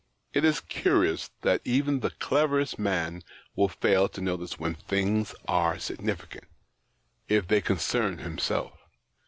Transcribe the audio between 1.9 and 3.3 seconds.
the cleverest man